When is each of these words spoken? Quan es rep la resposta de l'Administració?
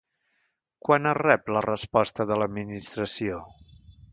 Quan 0.87 1.09
es 1.09 1.17
rep 1.17 1.51
la 1.57 1.63
resposta 1.67 2.27
de 2.33 2.39
l'Administració? 2.43 3.43